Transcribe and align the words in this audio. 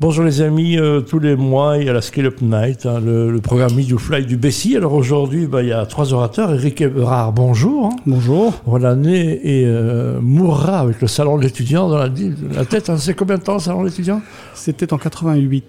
Bonjour 0.00 0.24
les 0.24 0.40
amis, 0.40 0.78
euh, 0.78 1.02
tous 1.02 1.18
les 1.18 1.36
mois 1.36 1.76
il 1.76 1.84
y 1.84 1.90
a 1.90 1.92
la 1.92 2.00
Scale 2.00 2.24
Up 2.24 2.40
Night, 2.40 2.86
hein, 2.86 3.00
le, 3.04 3.30
le, 3.30 3.40
programme 3.42 3.78
You 3.78 3.98
Fly 3.98 4.24
du 4.24 4.38
Bessie. 4.38 4.74
Alors 4.74 4.94
aujourd'hui 4.94 5.46
bah, 5.46 5.62
il 5.62 5.68
y 5.68 5.72
a 5.74 5.84
trois 5.84 6.14
orateurs, 6.14 6.54
Eric 6.54 6.80
Eberard, 6.80 7.34
bonjour. 7.34 7.90
Hein. 7.92 7.96
Bonjour. 8.06 8.54
Voilà, 8.64 8.94
né 8.94 9.38
et 9.44 9.66
euh, 9.66 10.18
mourra 10.22 10.78
avec 10.78 11.02
le 11.02 11.06
salon 11.06 11.36
de 11.36 11.42
l'étudiant 11.42 11.90
dans 11.90 11.98
la, 11.98 12.08
la 12.54 12.64
tête. 12.64 12.88
Hein. 12.88 12.96
C'est 12.96 13.12
combien 13.12 13.36
de 13.36 13.42
temps 13.42 13.52
le 13.52 13.60
salon 13.60 13.82
de 13.82 13.88
l'étudiant? 13.88 14.22
C'était 14.54 14.90
en 14.94 14.96
88. 14.96 15.64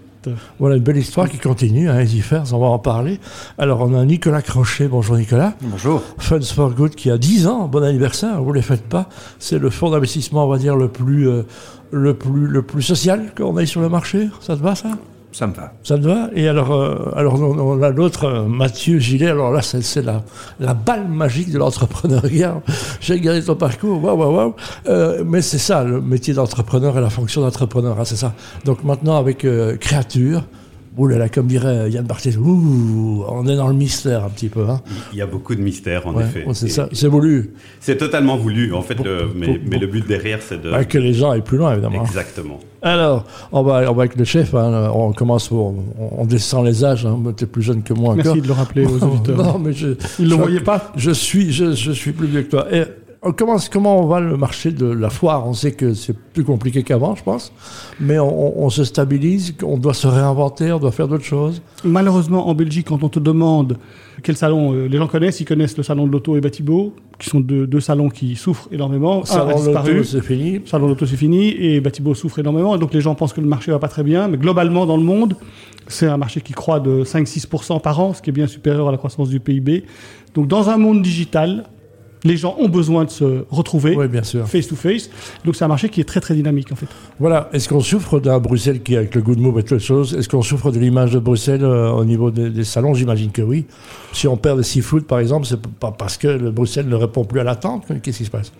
Voilà 0.60 0.76
une 0.76 0.84
belle 0.84 0.98
histoire 0.98 1.30
qui 1.30 1.38
continue, 1.38 1.90
hein, 1.90 2.04
on 2.52 2.60
va 2.60 2.68
en 2.68 2.80
parler. 2.80 3.20
Alors 3.58 3.82
on 3.82 3.94
a 3.94 4.06
Nicolas 4.06 4.42
Crochet, 4.42 4.88
bonjour 4.88 5.18
Nicolas. 5.18 5.54
Bonjour. 5.62 6.02
Funds 6.18 6.42
for 6.42 6.72
Good 6.72 6.96
qui 6.96 7.10
a 7.10 7.18
10 7.18 7.48
ans, 7.48 7.68
bon 7.68 7.84
anniversaire, 7.84 8.42
vous 8.42 8.52
ne 8.52 8.56
les 8.56 8.62
faites 8.62 8.88
pas. 8.88 9.10
C'est 9.40 9.60
le 9.60 9.70
fonds 9.70 9.90
d'investissement, 9.90 10.46
on 10.46 10.50
va 10.50 10.58
dire, 10.58 10.76
le 10.76 10.90
plus, 10.90 11.28
euh, 11.28 11.44
le 11.92 12.14
plus, 12.14 12.48
le 12.48 12.62
plus 12.62 12.84
social 12.84 13.34
qu'on 13.36 13.58
ait 13.58 13.66
sur 13.66 13.82
le 13.82 13.90
marché. 13.90 14.30
Ça 14.42 14.56
te 14.56 14.62
va 14.62 14.76
ça? 14.76 14.90
Ça 15.32 15.48
me 15.48 15.54
va. 15.54 15.72
Ça 15.84 15.98
te 15.98 16.04
va 16.04 16.30
Et 16.36 16.48
alors, 16.48 16.74
euh, 16.74 17.12
alors 17.16 17.42
on, 17.42 17.82
a 17.82 17.90
l'autre, 17.90 18.26
euh, 18.26 18.44
Mathieu 18.44 19.00
Gillet. 19.00 19.28
Alors 19.28 19.52
là, 19.52 19.62
c'est 19.62 20.02
la, 20.02 20.24
la 20.60 20.74
balle 20.74 21.08
magique 21.08 21.52
de 21.52 21.58
l'entrepreneuriat. 21.58 22.62
J'ai 23.00 23.14
regardé 23.14 23.44
ton 23.44 23.56
parcours, 23.56 24.04
waouh, 24.04 24.18
waouh, 24.18 24.36
waouh. 24.36 24.56
Euh, 24.88 25.24
mais 25.26 25.42
c'est 25.42 25.58
ça, 25.58 25.84
le 25.84 26.02
métier 26.02 26.34
d'entrepreneur 26.34 26.98
et 26.98 27.02
la 27.02 27.10
fonction 27.10 27.42
d'entrepreneur, 27.42 28.00
hein, 28.00 28.06
c'est 28.06 28.18
ça. 28.18 28.34
Donc 28.66 28.84
maintenant, 28.84 29.18
avec 29.18 29.46
Créature, 29.80 30.44
Ouh 30.98 31.08
là 31.08 31.18
là, 31.18 31.30
comme 31.30 31.48
dirait 31.48 31.90
Yann 31.90 32.06
Barthès, 32.06 32.38
on 32.38 33.48
est 33.48 33.56
dans 33.56 33.68
le 33.70 33.74
mystère 33.74 34.26
un 34.26 34.30
petit 34.30 34.50
peu. 34.50 34.68
Hein. 34.70 34.82
Il 35.14 35.20
y 35.20 35.22
a 35.22 35.26
beaucoup 35.26 35.56
de 35.56 35.62
mystère, 35.62 36.06
en 36.06 36.20
effet. 36.20 36.46
C'est 36.54 36.68
ça, 36.68 36.90
c'est 36.92 37.08
voulu. 37.08 37.54
C'est 37.80 37.98
totalement 37.98 38.36
voulu, 38.36 38.74
en 38.74 38.82
fait, 38.82 38.98
mais, 39.36 39.78
le 39.80 39.88
but 39.88 40.06
derrière, 40.06 40.40
c'est 40.42 40.62
de... 40.62 40.84
que 40.84 40.98
les 40.98 41.14
gens 41.14 41.32
aillent 41.32 41.42
plus 41.42 41.58
loin, 41.58 41.74
évidemment. 41.74 42.04
Exactement. 42.04 42.60
Alors, 42.82 43.26
on 43.52 43.62
va, 43.62 43.90
on 43.92 43.94
va 43.94 44.04
avec 44.04 44.16
le 44.16 44.26
chef, 44.26 44.56
hein. 44.56 44.92
on 44.94 45.14
commence, 45.14 45.52
on, 45.52 45.76
on, 46.00 46.26
descend 46.26 46.66
les 46.66 46.84
âges, 46.84 47.06
hein. 47.06 47.18
tu 47.38 47.44
es 47.44 47.48
plus 47.48 47.62
jeune 47.62 47.84
que 47.84 47.94
moi 47.94 48.16
Merci 48.16 48.42
de 48.42 48.48
le 48.48 48.54
rappeler 48.54 48.86
aux 48.86 49.04
auditeurs. 49.04 49.38
non, 49.38 49.60
mais 49.60 49.72
je... 49.72 49.90
Ils 50.18 50.26
ne 50.26 50.32
le 50.32 50.36
voyaient 50.36 50.62
pas 50.62 50.92
Je 50.96 51.12
suis, 51.12 51.52
je, 51.52 51.74
je, 51.74 51.92
suis 51.92 52.12
plus 52.12 52.26
vieux 52.26 52.42
que 52.42 52.50
toi. 52.50 52.66
Et, 52.74 52.84
Comment, 53.38 53.58
comment 53.72 54.00
on 54.00 54.08
va 54.08 54.20
le 54.20 54.36
marché 54.36 54.72
de 54.72 54.88
la 54.88 55.12
foire? 55.12 55.48
On 55.48 55.54
sait 55.54 55.74
que 55.74 55.94
c'est 55.94 56.18
plus 56.18 56.44
compliqué 56.44 56.82
qu'avant, 56.82 57.14
je 57.16 57.22
pense, 57.22 57.54
mais 58.00 58.18
on, 58.18 58.68
se 58.72 58.84
stabilise, 58.84 59.54
on 59.62 59.78
doit 59.78 59.94
se 59.94 60.08
réinventer, 60.08 60.72
on 60.72 60.80
doit 60.80 60.92
faire 60.92 61.08
d'autres 61.08 61.24
choses. 61.24 61.62
Malheureusement, 61.84 62.50
en 62.50 62.56
Belgique, 62.56 62.88
quand 62.88 63.04
on 63.04 63.10
te 63.10 63.20
demande 63.20 63.78
quel 64.24 64.36
salon 64.36 64.74
euh, 64.74 64.88
les 64.88 64.98
gens 64.98 65.06
connaissent, 65.06 65.40
ils 65.40 65.46
connaissent 65.46 65.78
le 65.78 65.84
salon 65.84 66.08
de 66.08 66.12
l'auto 66.12 66.36
et 66.36 66.42
Batibo, 66.42 66.96
qui 67.20 67.30
sont 67.30 67.40
deux, 67.40 67.68
deux, 67.68 67.80
salons 67.80 68.10
qui 68.10 68.36
souffrent 68.36 68.68
énormément. 68.72 69.24
Salon 69.24 69.62
de 69.62 69.68
l'auto, 69.68 70.04
c'est 70.04 70.24
fini. 70.24 70.62
Salon 70.66 70.86
de 70.86 70.92
l'auto, 70.94 71.06
c'est 71.06 71.16
fini, 71.16 71.50
et 71.50 71.80
Batibo 71.80 72.16
souffre 72.16 72.40
énormément, 72.40 72.76
et 72.76 72.80
donc 72.80 72.92
les 72.92 73.02
gens 73.02 73.14
pensent 73.14 73.34
que 73.34 73.42
le 73.42 73.48
marché 73.48 73.72
va 73.72 73.78
pas 73.78 73.88
très 73.88 74.04
bien, 74.04 74.30
mais 74.30 74.38
globalement, 74.38 74.88
dans 74.88 74.98
le 74.98 75.04
monde, 75.04 75.36
c'est 75.86 76.08
un 76.08 76.18
marché 76.18 76.42
qui 76.42 76.54
croît 76.54 76.80
de 76.80 77.04
5-6% 77.04 77.82
par 77.82 78.00
an, 78.00 78.16
ce 78.16 78.22
qui 78.24 78.32
est 78.32 78.34
bien 78.34 78.48
supérieur 78.48 78.88
à 78.88 78.92
la 78.92 78.98
croissance 78.98 79.30
du 79.30 79.40
PIB. 79.40 79.84
Donc 80.34 80.48
dans 80.48 80.72
un 80.72 80.78
monde 80.78 81.04
digital, 81.04 81.66
les 82.24 82.38
gens 82.38 82.56
ont 82.60 82.70
besoin 82.70 83.06
de 83.06 83.10
se 83.10 83.46
retrouver 83.50 83.98
face 84.46 84.68
to 84.68 84.76
face. 84.76 85.10
Donc 85.46 85.56
c'est 85.56 85.66
un 85.66 85.68
marché 85.68 85.90
qui 85.90 86.02
est 86.02 86.06
très 86.06 86.20
très 86.20 86.36
dynamique 86.36 86.72
en 86.72 86.76
fait. 86.76 86.88
Voilà. 87.20 87.50
Est-ce 87.54 87.68
qu'on 87.70 87.80
souffre 87.80 88.20
d'un 88.20 88.40
Bruxelles 88.40 88.82
qui, 88.82 88.96
avec 88.96 89.16
le 89.16 89.22
good 89.22 89.40
move 89.40 89.60
et 89.60 89.64
toutes 89.64 89.80
choses, 89.80 90.16
est-ce 90.16 90.30
qu'on 90.30 90.42
souffre 90.42 90.72
de 90.72 90.80
l'image 90.80 91.12
de 91.12 91.20
Bruxelles 91.20 91.64
euh, 91.64 91.90
au 91.92 92.06
niveau 92.06 92.32
des, 92.32 92.64
salons? 92.64 92.94
J'imagine 92.94 93.32
que 93.32 93.42
oui. 93.42 93.66
Si 94.14 94.28
on 94.28 94.38
perd 94.38 94.58
des 94.58 94.64
seafood 94.64 95.04
par 95.04 95.20
exemple, 95.20 95.48
c'est 95.48 95.62
pas 95.62 95.92
parce 95.92 96.18
que 96.18 96.28
le 96.28 96.52
Bruxelles 96.52 96.88
ne 96.88 96.96
répond 96.96 97.24
plus 97.24 97.40
à 97.40 97.44
l'attente. 97.44 97.86
Qu'est-ce 98.04 98.20
qui 98.20 98.26
se 98.26 98.32
passe? 98.32 98.52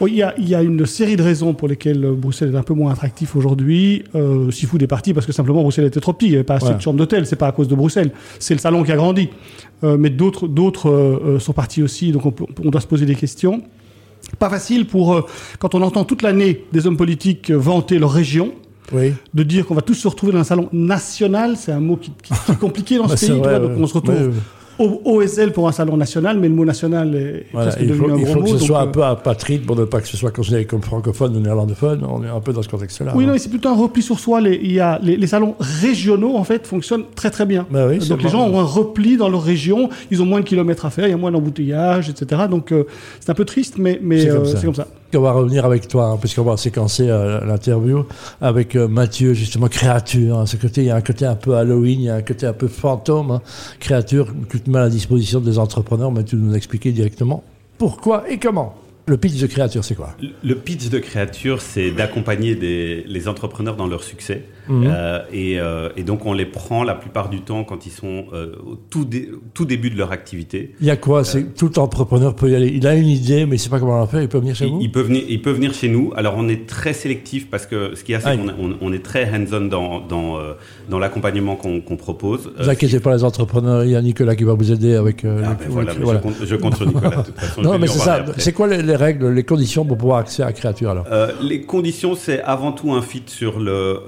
Oui, 0.00 0.22
il 0.38 0.48
y, 0.48 0.54
a, 0.54 0.62
une 0.62 0.86
série 0.86 1.16
de 1.16 1.22
raisons 1.22 1.52
pour 1.52 1.68
lesquelles 1.68 2.00
Bruxelles 2.16 2.54
est 2.54 2.58
un 2.58 2.62
peu 2.62 2.74
moins 2.74 2.92
attractif 2.92 3.36
aujourd'hui. 3.36 4.04
Euh, 4.14 4.50
seafood 4.50 4.82
est 4.82 4.86
parti 4.86 5.12
parce 5.12 5.26
que 5.26 5.32
simplement 5.32 5.62
Bruxelles 5.62 5.86
était 5.86 6.00
trop 6.00 6.12
petit, 6.12 6.26
il 6.26 6.30
n'y 6.30 6.36
avait 6.36 6.44
pas 6.44 6.54
assez 6.54 6.72
de 6.72 6.80
chambres 6.80 6.98
d'hôtel. 6.98 7.26
C'est 7.26 7.36
pas 7.36 7.48
à 7.48 7.52
cause 7.52 7.68
de 7.68 7.74
Bruxelles, 7.74 8.12
c'est 8.38 8.54
le 8.54 8.60
salon 8.60 8.82
qui 8.82 8.92
a 8.92 8.96
grandi. 8.96 9.28
Euh, 9.82 9.96
mais 9.98 10.10
d'autres 10.10 10.46
d'autres 10.46 10.90
euh, 10.90 11.38
sont 11.38 11.54
partis 11.54 11.82
aussi, 11.82 12.12
donc 12.12 12.26
on, 12.26 12.34
on 12.62 12.70
doit 12.70 12.82
se 12.82 12.86
poser 12.86 13.06
des 13.10 13.16
questions. 13.16 13.62
Pas 14.38 14.50
facile 14.50 14.86
pour, 14.86 15.14
euh, 15.14 15.26
quand 15.58 15.74
on 15.74 15.82
entend 15.82 16.04
toute 16.04 16.22
l'année 16.22 16.64
des 16.72 16.86
hommes 16.86 16.96
politiques 16.96 17.50
vanter 17.50 17.98
leur 17.98 18.12
région, 18.12 18.52
oui. 18.92 19.12
de 19.34 19.42
dire 19.42 19.66
qu'on 19.66 19.74
va 19.74 19.82
tous 19.82 19.94
se 19.94 20.08
retrouver 20.08 20.32
dans 20.32 20.38
un 20.38 20.44
salon 20.44 20.68
national, 20.72 21.56
c'est 21.56 21.72
un 21.72 21.80
mot 21.80 21.96
qui, 21.96 22.12
qui, 22.22 22.32
est 22.32 22.58
compliqué 22.58 22.96
dans 22.98 23.08
ce 23.16 23.32
bah, 23.32 23.58
pays. 23.58 23.68
donc 23.68 23.78
on 23.78 23.86
se 23.86 23.94
retrouve 23.94 24.32
OSL 24.80 25.52
pour 25.52 25.68
un 25.68 25.72
salon 25.72 25.96
national, 25.96 26.38
mais 26.38 26.48
le 26.48 26.54
mot 26.54 26.64
national 26.64 27.14
est 27.14 27.46
voilà, 27.52 27.72
il 27.80 27.94
faut, 27.94 28.10
un 28.10 28.16
il 28.16 28.26
faut 28.26 28.42
que 28.42 28.48
ce 28.48 28.58
soit 28.58 28.80
un 28.80 28.86
peu 28.86 29.04
apatride 29.04 29.66
pour 29.66 29.76
ne 29.76 29.84
pas 29.84 30.00
que 30.00 30.08
ce 30.08 30.16
soit 30.16 30.30
considéré 30.30 30.64
comme 30.64 30.82
francophone 30.82 31.36
ou 31.36 31.40
néerlandophone. 31.40 32.04
On 32.08 32.24
est 32.24 32.28
un 32.28 32.40
peu 32.40 32.52
dans 32.52 32.62
ce 32.62 32.68
contexte-là. 32.68 33.12
Oui, 33.14 33.24
hein. 33.24 33.28
non, 33.28 33.34
c'est 33.38 33.48
plutôt 33.48 33.68
un 33.68 33.76
repli 33.76 34.02
sur 34.02 34.18
soi. 34.18 34.40
Les, 34.40 34.56
il 34.62 34.72
y 34.72 34.80
a, 34.80 34.98
les, 35.02 35.26
salons 35.26 35.54
régionaux, 35.58 36.36
en 36.36 36.44
fait, 36.44 36.66
fonctionnent 36.66 37.04
très 37.14 37.30
très 37.30 37.46
bien. 37.46 37.66
Bah 37.70 37.86
oui, 37.88 37.98
donc 37.98 38.22
les 38.22 38.28
gens 38.28 38.46
ont 38.46 38.58
un 38.58 38.64
repli 38.64 39.16
dans 39.16 39.28
leur 39.28 39.42
région, 39.42 39.90
ils 40.10 40.22
ont 40.22 40.26
moins 40.26 40.40
de 40.40 40.44
kilomètres 40.44 40.86
à 40.86 40.90
faire, 40.90 41.06
il 41.06 41.10
y 41.10 41.14
a 41.14 41.16
moins 41.16 41.32
d'embouteillages, 41.32 42.08
etc. 42.08 42.42
Donc 42.50 42.72
euh, 42.72 42.84
c'est 43.20 43.30
un 43.30 43.34
peu 43.34 43.44
triste, 43.44 43.76
mais, 43.78 43.98
mais 44.02 44.20
c'est 44.20 44.28
comme, 44.28 44.62
comme, 44.62 44.74
ça. 44.74 44.86
On 45.12 45.20
va 45.20 45.32
revenir 45.32 45.64
avec 45.64 45.88
toi, 45.88 46.06
hein, 46.06 46.16
puisqu'on 46.18 46.44
va 46.44 46.56
séquencer 46.56 47.08
euh, 47.08 47.44
l'interview 47.44 48.06
avec 48.40 48.76
euh, 48.76 48.86
Mathieu, 48.86 49.34
justement, 49.34 49.66
créature. 49.66 50.38
Hein, 50.38 50.46
ce 50.46 50.56
côté, 50.56 50.82
il 50.82 50.86
y 50.86 50.90
a 50.90 50.96
un 50.96 51.00
côté 51.00 51.26
un 51.26 51.34
peu 51.34 51.56
Halloween, 51.56 52.00
il 52.00 52.04
y 52.04 52.08
a 52.10 52.14
un 52.14 52.22
côté 52.22 52.46
un 52.46 52.52
peu 52.52 52.68
fantôme. 52.68 53.32
Hein, 53.32 53.42
créature 53.80 54.32
que 54.48 54.56
tu 54.56 54.70
mets 54.70 54.78
à 54.78 54.82
la 54.82 54.88
disposition 54.88 55.40
des 55.40 55.58
entrepreneurs, 55.58 56.12
mais 56.12 56.22
tu 56.22 56.36
nous 56.36 56.54
expliquer 56.54 56.92
directement 56.92 57.42
pourquoi 57.76 58.30
et 58.30 58.38
comment. 58.38 58.76
Le 59.06 59.16
pitch 59.16 59.40
de 59.40 59.46
créature, 59.48 59.84
c'est 59.84 59.96
quoi? 59.96 60.14
Le 60.44 60.54
pitch 60.54 60.88
de 60.90 60.98
créature, 60.98 61.60
c'est 61.60 61.90
d'accompagner 61.90 62.54
les 62.54 63.28
entrepreneurs 63.28 63.74
dans 63.74 63.88
leur 63.88 64.04
succès. 64.04 64.44
Mhm. 64.70 64.86
Euh, 64.86 65.18
euh, 65.34 65.88
et, 65.96 66.02
donc 66.02 66.26
on 66.26 66.32
les 66.32 66.46
prend 66.46 66.84
la 66.84 66.94
plupart 66.94 67.28
du 67.28 67.40
temps 67.40 67.64
quand 67.64 67.86
ils 67.86 67.92
sont 67.92 68.26
euh, 68.32 68.52
au 68.64 68.76
tout, 68.76 69.06
tout, 69.52 69.64
début 69.64 69.90
de 69.90 69.98
leur 69.98 70.12
activité. 70.12 70.74
Il 70.80 70.86
y 70.86 70.90
a 70.90 70.96
quoi? 70.96 71.24
C'est 71.24 71.54
tout 71.54 71.78
entrepreneur 71.78 72.34
peut 72.34 72.50
y 72.50 72.54
aller. 72.54 72.68
Il 72.68 72.86
a 72.86 72.94
une 72.94 73.08
idée, 73.08 73.46
mais 73.46 73.56
il 73.56 73.58
ne 73.58 73.62
sait 73.62 73.68
pas 73.68 73.80
comment 73.80 73.98
la 73.98 74.06
faire. 74.06 74.22
Il 74.22 74.28
peut 74.28 74.38
venir 74.38 74.54
chez 74.54 74.66
il, 74.66 74.70
vous? 74.70 74.78
Il 74.80 74.92
peut 74.92 75.02
venir. 75.02 75.22
Il 75.28 75.42
peut 75.42 75.50
venir 75.50 75.74
chez 75.74 75.88
nous. 75.88 76.12
Alors 76.16 76.34
on 76.36 76.48
est 76.48 76.66
très 76.66 76.92
sélectif 76.92 77.50
parce 77.50 77.66
que 77.66 77.94
ce 77.94 78.04
qu'il 78.04 78.12
y 78.12 78.16
a, 78.16 78.20
c'est 78.20 78.36
qu'on 78.36 78.76
on, 78.80 78.92
est 78.92 79.04
très 79.04 79.24
hands-on 79.24 79.66
dans 79.66 80.00
dans, 80.00 80.38
dans 80.88 80.98
l'accompagnement 80.98 81.56
qu'on 81.56 81.96
propose. 81.96 82.50
Ne 82.58 82.64
vous 82.64 82.70
inquiétez 82.70 83.00
pas 83.00 83.14
les 83.14 83.24
entrepreneurs. 83.24 83.84
Il 83.84 83.90
y 83.90 83.96
a 83.96 84.02
Nicolas 84.02 84.36
qui 84.36 84.44
va 84.44 84.54
vous 84.54 84.70
aider 84.70 84.94
avec. 84.94 85.24
Ah, 85.24 85.56
ben 85.58 85.66
voilà, 85.68 85.92
Je, 86.44 86.56
compte, 86.56 86.76
sur 86.76 86.86
Nicolas. 86.86 87.10
De 87.10 87.22
toute 87.22 87.38
façon, 87.38 87.62
non, 87.62 87.78
mais 87.78 87.88
c'est 87.88 87.98
ça. 87.98 88.24
C'est 88.38 88.52
quoi 88.52 88.68
les, 88.68 88.96
règles, 88.96 89.30
les 89.30 89.44
conditions 89.44 89.84
pour 89.84 89.98
pouvoir 89.98 90.18
accéder 90.18 90.44
à 90.44 90.46
la 90.46 90.52
créature 90.52 90.90
alors? 90.90 91.06
Les 91.42 91.62
conditions, 91.62 92.14
c'est 92.14 92.40
avant 92.42 92.72
tout 92.72 92.92
un 92.92 93.02
fit 93.02 93.22
sur 93.26 93.58
le 93.58 94.00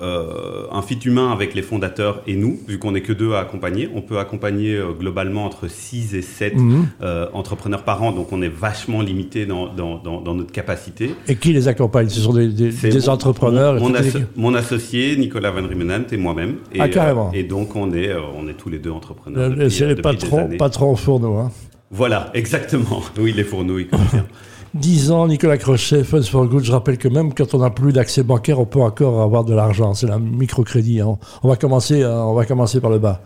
un 0.71 0.83
fit 0.83 0.99
humain 1.05 1.31
avec 1.33 1.55
les 1.55 1.63
fondateurs 1.63 2.23
et 2.27 2.37
nous, 2.37 2.59
vu 2.67 2.79
qu'on 2.79 2.93
n'est 2.93 3.03
que 3.03 3.13
deux 3.13 3.33
à 3.35 3.41
accompagner. 3.41 3.89
On 3.95 4.03
peut 4.03 4.19
accompagner 4.19 4.77
euh, 4.77 4.93
globalement 4.93 5.45
entre 5.45 5.69
6 5.69 6.15
et 6.15 6.23
7 6.23 6.57
mhm. 6.57 6.87
euh, 7.03 7.27
entrepreneurs 7.33 7.83
par 7.85 8.03
an, 8.03 8.13
donc 8.13 8.33
on 8.33 8.43
est 8.43 8.49
vachement 8.49 9.03
limité 9.03 9.47
dans, 9.47 9.73
dans, 9.73 9.99
dans, 9.99 10.35
notre 10.35 10.53
capacité. 10.53 11.15
Et 11.29 11.37
qui 11.37 11.53
les 11.53 11.69
accompagne? 11.69 12.09
Ce 12.09 12.21
sont 12.21 12.33
des, 12.33 12.49
des, 12.49 13.09
entrepreneurs 13.09 13.81
mon, 13.81 13.93
mon, 14.37 14.55
associé, 14.55 15.17
Nicolas 15.17 15.51
Van 15.51 15.67
Riemenant, 15.67 16.05
et 16.11 16.17
moi-même. 16.17 16.57
Ah, 16.79 16.89
carrément. 16.89 17.31
Euh, 17.35 17.39
et 17.39 17.43
donc 17.43 17.77
on 17.77 17.93
est, 17.93 18.11
on 18.15 18.49
est 18.49 18.55
tous 18.55 18.69
les 18.69 18.79
deux 18.79 18.91
entrepreneurs. 18.91 19.53
C'est 19.71 19.87
les 19.87 19.97
patrons, 19.97 20.49
patrons 20.59 20.97
fourneaux. 20.97 21.37
Hein. 21.37 21.51
Voilà, 21.91 22.31
exactement. 22.35 23.03
Oui, 23.19 23.33
les 23.37 23.45
fourneaux, 23.45 23.79
ils. 23.79 23.89
10 24.75 25.11
ans, 25.11 25.29
Nicolas 25.29 25.59
Crochet, 25.59 26.03
Funds 26.03 26.23
for 26.23 26.47
Good. 26.47 26.65
Je 26.65 26.73
rappelle 26.73 26.97
que 26.97 27.09
même 27.09 27.35
quand 27.35 27.55
on 27.55 27.59
n'a 27.59 27.71
plus 27.71 27.93
d'accès 27.93 28.23
bancaire, 28.23 28.59
on 28.59 28.65
peut 28.65 28.81
encore 28.81 29.21
avoir 29.21 29.45
de 29.45 29.55
l'argent. 29.55 29.93
C'est 29.93 30.07
la 30.07 30.19
microcrédit. 30.19 31.01
Hein. 31.01 31.19
On, 31.43 31.49
va 31.49 31.57
commencer, 31.57 32.03
euh, 32.03 32.23
on 32.23 32.35
va 32.35 32.47
commencer 32.47 32.81
par 32.81 32.91
le 32.91 32.99
bas. 32.99 33.21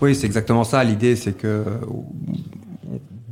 Oui, 0.00 0.14
c'est 0.14 0.26
exactement 0.26 0.62
ça. 0.62 0.84
L'idée, 0.84 1.16
c'est 1.16 1.32
que 1.32 1.64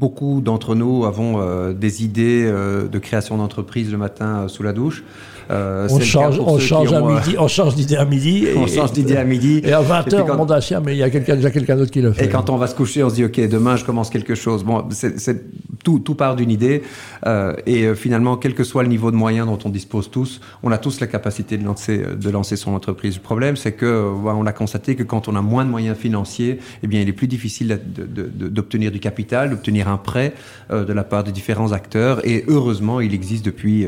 beaucoup 0.04 0.42
d'entre 0.42 0.74
nous 0.74 1.06
avons 1.06 1.40
euh, 1.40 1.72
des 1.72 2.04
idées 2.04 2.44
euh, 2.44 2.88
de 2.88 2.98
création 2.98 3.38
d'entreprise 3.38 3.90
le 3.90 3.96
matin 3.96 4.48
sous 4.48 4.62
la 4.62 4.74
douche. 4.74 5.02
Euh, 5.50 5.88
on, 5.90 6.00
change, 6.00 6.40
on, 6.40 6.58
change 6.58 6.92
à 6.92 7.00
midi, 7.00 7.36
on 7.38 7.48
change 7.48 7.74
d'idée 7.74 7.96
à 7.96 8.04
midi. 8.04 8.46
on 8.56 8.66
change 8.66 8.92
d'idée 8.92 9.16
à 9.16 9.24
midi. 9.24 9.60
Et 9.64 9.72
à 9.72 9.82
20h, 9.82 10.24
on 10.30 10.36
monte 10.36 10.50
à 10.50 10.60
chien, 10.60 10.80
mais 10.80 10.94
il 10.94 10.98
y 10.98 11.02
a 11.02 11.10
quelqu'un, 11.10 11.36
déjà 11.36 11.50
quelqu'un 11.50 11.76
d'autre 11.76 11.90
qui 11.90 12.00
le 12.00 12.12
fait. 12.12 12.26
Et 12.26 12.28
quand 12.28 12.50
on 12.50 12.56
va 12.56 12.66
se 12.66 12.74
coucher, 12.74 13.02
on 13.02 13.10
se 13.10 13.16
dit, 13.16 13.24
OK, 13.24 13.38
demain, 13.48 13.76
je 13.76 13.84
commence 13.84 14.10
quelque 14.10 14.34
chose. 14.34 14.64
Bon, 14.64 14.84
c'est, 14.90 15.44
tout, 15.82 15.98
tout 15.98 16.14
part 16.14 16.36
d'une 16.36 16.50
idée. 16.50 16.82
Euh, 17.26 17.54
et 17.66 17.84
euh, 17.84 17.94
finalement, 17.94 18.36
quel 18.36 18.54
que 18.54 18.64
soit 18.64 18.82
le 18.82 18.88
niveau 18.88 19.10
de 19.10 19.16
moyens 19.16 19.46
dont 19.46 19.58
on 19.64 19.68
dispose 19.68 20.10
tous, 20.10 20.40
on 20.62 20.72
a 20.72 20.78
tous 20.78 21.00
la 21.00 21.06
capacité 21.06 21.58
de 21.58 21.64
lancer, 21.64 21.98
de 21.98 22.30
lancer 22.30 22.56
son 22.56 22.72
entreprise. 22.72 23.16
Le 23.16 23.22
problème, 23.22 23.56
c'est 23.56 23.72
que, 23.72 24.12
on 24.24 24.46
a 24.46 24.52
constaté 24.52 24.96
que 24.96 25.02
quand 25.02 25.28
on 25.28 25.36
a 25.36 25.42
moins 25.42 25.64
de 25.64 25.70
moyens 25.70 25.96
financiers, 25.96 26.58
eh 26.82 26.86
bien, 26.86 27.00
il 27.00 27.08
est 27.08 27.12
plus 27.12 27.28
difficile 27.28 27.80
d'obtenir 27.86 28.90
du 28.90 29.00
capital, 29.00 29.50
d'obtenir 29.50 29.88
un 29.88 29.93
prêt 29.98 30.34
de 30.70 30.92
la 30.92 31.04
part 31.04 31.24
de 31.24 31.30
différents 31.30 31.72
acteurs. 31.72 32.26
Et 32.26 32.44
heureusement, 32.48 33.00
il 33.00 33.14
existe 33.14 33.44
depuis 33.44 33.86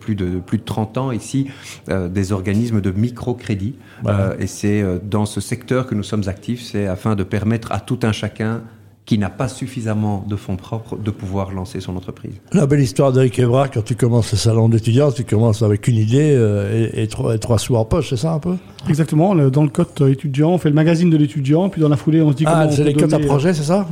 plus 0.00 0.14
de, 0.14 0.40
plus 0.40 0.58
de 0.58 0.64
30 0.64 0.82
temps 0.92 1.12
ici 1.12 1.48
euh, 1.88 2.08
des 2.08 2.32
organismes 2.32 2.80
de 2.80 2.90
microcrédit. 2.90 3.74
Euh, 4.06 4.36
et 4.38 4.46
c'est 4.46 4.82
euh, 4.82 4.98
dans 5.02 5.26
ce 5.26 5.40
secteur 5.40 5.86
que 5.86 5.94
nous 5.94 6.02
sommes 6.02 6.24
actifs, 6.26 6.62
c'est 6.62 6.86
afin 6.86 7.14
de 7.14 7.24
permettre 7.24 7.72
à 7.72 7.80
tout 7.80 7.98
un 8.02 8.12
chacun 8.12 8.62
qui 9.04 9.18
n'a 9.18 9.30
pas 9.30 9.48
suffisamment 9.48 10.24
de 10.28 10.36
fonds 10.36 10.54
propres 10.54 10.96
de 10.96 11.10
pouvoir 11.10 11.52
lancer 11.52 11.80
son 11.80 11.96
entreprise. 11.96 12.34
La 12.52 12.66
belle 12.66 12.80
histoire 12.80 13.12
d'Eric 13.12 13.36
Evra, 13.40 13.66
quand 13.66 13.82
tu 13.82 13.96
commences 13.96 14.30
le 14.30 14.38
salon 14.38 14.68
d'étudiants, 14.68 15.10
tu 15.10 15.24
commences 15.24 15.62
avec 15.62 15.88
une 15.88 15.96
idée 15.96 16.30
euh, 16.36 16.88
et, 16.92 17.08
trois, 17.08 17.36
trois, 17.38 17.58
sous 17.58 17.74
en 17.74 17.84
poche, 17.84 18.10
c'est 18.10 18.16
ça 18.16 18.32
un 18.34 18.38
peu? 18.38 18.54
Exactement, 18.88 19.34
dans 19.34 19.62
le 19.64 19.68
code 19.70 19.88
étudiant, 20.08 20.50
on 20.50 20.58
fait 20.58 20.68
le 20.68 20.76
magazine 20.76 21.10
de 21.10 21.16
l'étudiant, 21.16 21.68
puis 21.68 21.80
dans 21.80 21.88
la 21.88 21.96
foulée, 21.96 22.22
on 22.22 22.30
se 22.30 22.36
dit 22.36 22.44
Ah, 22.46 22.68
c'est 22.70 22.84
les 22.84 22.94
codes 22.94 23.12
à 23.12 23.18
projet, 23.18 23.52
c'est 23.54 23.64
ça? 23.64 23.88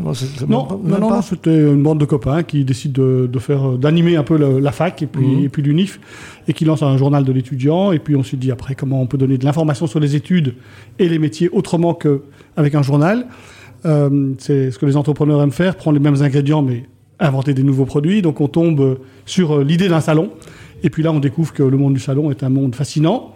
Non, 0.48 0.80
non, 0.84 0.98
non, 1.00 1.22
c'était 1.22 1.58
une 1.58 1.82
bande 1.82 1.98
de 1.98 2.04
copains 2.04 2.44
qui 2.44 2.64
décident 2.64 3.02
de, 3.02 3.38
faire, 3.40 3.72
d'animer 3.72 4.14
un 4.14 4.22
peu 4.22 4.36
la 4.36 4.72
fac 4.72 5.02
et 5.02 5.06
puis, 5.06 5.26
mhm. 5.26 5.44
et 5.44 5.48
puis 5.48 5.62
l'UNIF, 5.62 5.98
et 6.46 6.52
qui 6.52 6.64
lancent 6.64 6.84
un 6.84 6.96
journal 6.96 7.24
de 7.24 7.32
l'étudiant, 7.32 7.90
et 7.90 7.98
puis 7.98 8.14
on 8.14 8.22
se 8.22 8.36
dit 8.36 8.52
après 8.52 8.76
comment 8.76 9.02
on 9.02 9.06
peut 9.06 9.18
donner 9.18 9.38
de 9.38 9.44
l'information 9.44 9.88
sur 9.88 9.98
les 9.98 10.14
études 10.14 10.54
et 11.00 11.08
les 11.08 11.18
métiers 11.18 11.48
autrement 11.48 11.94
qu'avec 11.94 12.76
un 12.76 12.82
journal. 12.82 13.26
Euh, 13.86 14.34
c'est 14.38 14.70
ce 14.70 14.78
que 14.78 14.86
les 14.86 14.96
entrepreneurs 14.96 15.42
aiment 15.42 15.52
faire, 15.52 15.76
prendre 15.76 15.96
les 15.98 16.02
mêmes 16.02 16.22
ingrédients 16.22 16.62
mais 16.62 16.84
inventer 17.18 17.54
des 17.54 17.62
nouveaux 17.62 17.86
produits. 17.86 18.22
Donc 18.22 18.40
on 18.40 18.48
tombe 18.48 18.98
sur 19.26 19.58
euh, 19.58 19.64
l'idée 19.64 19.88
d'un 19.88 20.00
salon. 20.00 20.30
Et 20.82 20.90
puis 20.90 21.02
là, 21.02 21.12
on 21.12 21.20
découvre 21.20 21.52
que 21.52 21.62
le 21.62 21.76
monde 21.76 21.94
du 21.94 22.00
salon 22.00 22.30
est 22.30 22.42
un 22.42 22.48
monde 22.48 22.74
fascinant. 22.74 23.34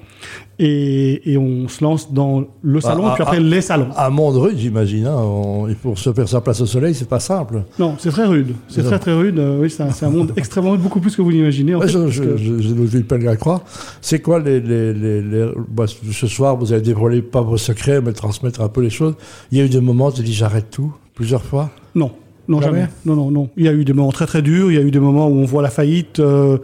Et, 0.58 1.36
on 1.36 1.68
se 1.68 1.82
lance 1.82 2.12
dans 2.12 2.44
le 2.62 2.80
salon, 2.80 3.10
et 3.10 3.14
puis 3.14 3.22
après 3.22 3.40
les 3.40 3.60
salons. 3.60 3.88
Un 3.96 4.10
monde 4.10 4.36
rude, 4.36 4.56
j'imagine. 4.56 5.06
Hein. 5.06 5.74
Pour 5.82 5.98
se 5.98 6.12
faire 6.12 6.28
sa 6.28 6.40
place 6.40 6.60
au 6.60 6.66
soleil, 6.66 6.94
c'est 6.94 7.08
pas 7.08 7.20
simple. 7.20 7.64
Non, 7.78 7.96
c'est 7.98 8.10
très 8.10 8.24
rude. 8.24 8.54
C'est 8.68 8.84
très 8.84 8.98
très 8.98 9.14
rude. 9.14 9.38
Euh, 9.38 9.60
oui, 9.60 9.70
c'est 9.70 9.82
un, 9.82 10.10
monde 10.10 10.32
extrêmement 10.36 10.72
rude, 10.72 10.80
beaucoup 10.80 11.00
plus 11.00 11.16
que 11.16 11.22
vous 11.22 11.30
l'imaginez. 11.30 11.74
Ouais, 11.74 11.88
je, 11.88 12.08
je, 12.08 12.36
je, 12.36 12.98
pas 13.00 13.16
à 13.16 13.36
croire. 13.36 13.62
C'est 14.00 14.20
quoi 14.20 14.38
les, 14.38 14.60
les, 14.60 14.92
les, 14.92 15.48
bah, 15.68 15.86
ce 15.86 16.26
soir, 16.26 16.56
vous 16.56 16.72
avez 16.72 16.82
dévoilé 16.82 17.20
pas 17.22 17.40
vos 17.40 17.56
secrets, 17.56 18.00
mais 18.00 18.12
transmettre 18.12 18.60
un 18.60 18.68
peu 18.68 18.80
les 18.80 18.90
choses. 18.90 19.14
Il 19.50 19.58
y 19.58 19.60
a 19.60 19.64
eu 19.64 19.68
des 19.68 19.80
moments 19.80 20.08
où 20.08 20.12
tu 20.12 20.22
dis 20.22 20.32
j'arrête 20.32 20.70
tout 20.70 20.94
plusieurs 21.14 21.42
fois? 21.42 21.70
Non, 21.94 22.12
non 22.48 22.60
jamais? 22.60 22.88
Non, 23.04 23.16
non, 23.16 23.30
non. 23.30 23.50
Il 23.56 23.64
y 23.64 23.68
a 23.68 23.72
eu 23.72 23.84
des 23.84 23.92
moments 23.92 24.12
très 24.12 24.26
très 24.26 24.42
durs. 24.42 24.70
Il 24.70 24.74
y 24.74 24.78
a 24.78 24.82
eu 24.82 24.90
des 24.90 25.00
moments 25.00 25.28
où 25.28 25.36
on 25.36 25.44
voit 25.44 25.62
la 25.62 25.70
faillite. 25.70 26.20
Euh, 26.20 26.58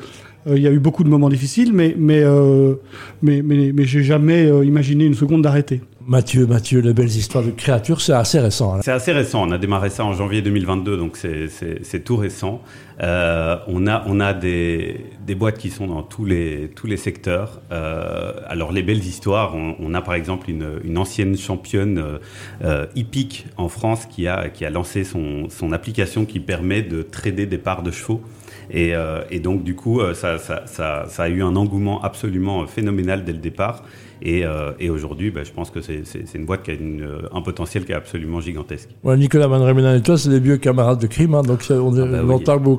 euh, 0.46 0.56
il 0.56 0.62
y 0.62 0.66
a 0.66 0.70
eu 0.70 0.78
beaucoup 0.78 1.04
de 1.04 1.08
moments 1.08 1.28
difficiles, 1.28 1.72
mais, 1.72 1.94
mais, 1.98 2.22
euh, 2.22 2.74
mais, 3.22 3.42
mais, 3.42 3.72
mais 3.74 3.84
j'ai 3.84 4.02
jamais 4.02 4.46
euh, 4.46 4.64
imaginé 4.64 5.04
une 5.04 5.14
seconde 5.14 5.42
d'arrêter. 5.42 5.82
Mathieu, 6.06 6.46
Mathieu, 6.46 6.80
les 6.80 6.94
belles 6.94 7.08
histoires 7.08 7.44
de 7.44 7.50
créatures, 7.50 8.00
c'est 8.00 8.14
assez 8.14 8.40
récent. 8.40 8.74
Hein. 8.74 8.80
C'est 8.82 8.90
assez 8.90 9.12
récent. 9.12 9.46
On 9.46 9.52
a 9.52 9.58
démarré 9.58 9.90
ça 9.90 10.04
en 10.04 10.12
janvier 10.12 10.42
2022, 10.42 10.96
donc 10.96 11.16
c'est 11.16 12.04
tout 12.04 12.16
récent. 12.16 12.62
Euh, 13.02 13.56
on 13.66 13.86
a, 13.86 14.04
on 14.06 14.20
a 14.20 14.34
des, 14.34 15.06
des, 15.26 15.34
boîtes 15.34 15.58
qui 15.58 15.70
sont 15.70 15.86
dans 15.86 16.02
tous 16.02 16.24
les, 16.24 16.70
tous 16.76 16.86
les 16.86 16.98
secteurs. 16.98 17.62
Euh, 17.72 18.32
alors, 18.46 18.72
les 18.72 18.82
belles 18.82 19.04
histoires, 19.04 19.54
on, 19.54 19.74
on, 19.80 19.94
a 19.94 20.02
par 20.02 20.14
exemple 20.14 20.50
une, 20.50 20.80
une 20.84 20.98
ancienne 20.98 21.36
championne 21.36 22.18
euh, 22.62 22.86
hippique 22.94 23.46
en 23.56 23.68
France 23.68 24.06
qui 24.06 24.26
a, 24.28 24.50
qui 24.50 24.64
a 24.66 24.70
lancé 24.70 25.04
son, 25.04 25.48
son 25.48 25.72
application 25.72 26.26
qui 26.26 26.40
permet 26.40 26.82
de 26.82 27.02
trader 27.02 27.46
des 27.46 27.58
parts 27.58 27.82
de 27.82 27.90
chevaux. 27.90 28.20
Et, 28.70 28.94
euh, 28.94 29.22
et, 29.30 29.40
donc, 29.40 29.64
du 29.64 29.74
coup, 29.74 30.00
euh, 30.00 30.14
ça, 30.14 30.38
ça, 30.38 30.62
ça, 30.66 31.04
ça, 31.08 31.24
a 31.24 31.28
eu 31.28 31.42
un 31.42 31.56
engouement 31.56 32.02
absolument 32.02 32.66
phénoménal 32.66 33.24
dès 33.24 33.32
le 33.32 33.38
départ. 33.38 33.82
Et, 34.22 34.44
euh, 34.44 34.72
et 34.78 34.90
aujourd'hui, 34.90 35.30
bah, 35.30 35.44
je 35.44 35.50
pense 35.50 35.70
que 35.70 35.80
c'est 35.80 36.04
une 36.34 36.44
boîte 36.44 36.62
qui 36.62 36.70
a 36.70 36.74
une, 36.74 37.08
un 37.32 37.40
potentiel 37.40 37.84
qui 37.84 37.92
est 37.92 37.94
absolument 37.94 38.40
gigantesque. 38.40 38.90
Ouais, 39.02 39.16
Nicolas 39.16 39.46
Van 39.46 39.64
Remenen 39.64 39.96
et 39.96 40.02
toi, 40.02 40.18
c'est 40.18 40.28
des 40.28 40.40
vieux 40.40 40.58
camarades 40.58 41.00
de 41.00 41.06
crime, 41.06 41.34
hein, 41.34 41.42
donc 41.42 41.60
on 41.70 41.96
est 41.96 42.02
ah 42.02 42.06
bah 42.06 42.22
longtemps 42.22 42.58
que 42.58 42.64
vous 42.64 42.76